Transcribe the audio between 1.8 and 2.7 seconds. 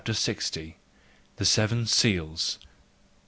SEALS.